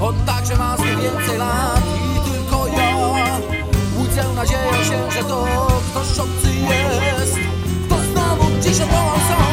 [0.00, 2.96] On także ma zbyt więcej lat i tylko ja.
[3.96, 5.46] Łudzę nadzieję się, że to
[5.90, 7.36] ktoś obcy jest.
[7.86, 9.49] Kto znowu dzisiaj wołał sam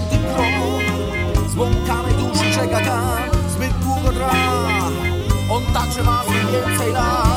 [0.00, 4.30] następny krok Złąkany dusz czeka tam zbyt długo gra
[5.50, 7.29] On także ma więcej lat.